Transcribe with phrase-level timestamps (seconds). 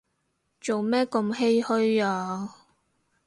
[0.59, 2.55] 做咩咁唏噓啊